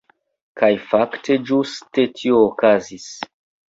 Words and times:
Kaj 0.61 0.69
fakte 0.93 1.39
ĝuste 1.51 2.09
tio 2.19 2.45
okazis. 2.51 3.11